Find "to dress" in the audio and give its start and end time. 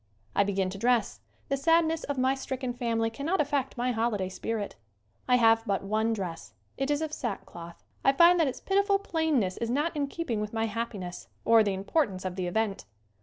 0.71-1.19